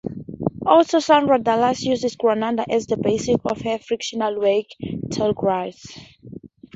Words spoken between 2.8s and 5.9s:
the basis of her fictional work "Tallgrass".